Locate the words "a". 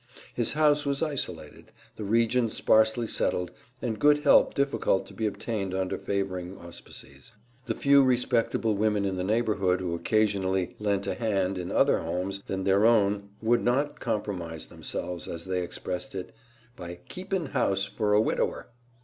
11.05-11.13, 18.13-18.21